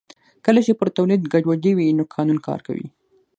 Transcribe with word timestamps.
کله 0.45 0.59
چې 0.65 0.77
پر 0.79 0.87
تولید 0.97 1.21
ګډوډي 1.33 1.71
وي 1.75 1.87
نو 1.97 2.03
قانون 2.15 2.37
کار 2.47 2.59
کوي 2.67 2.87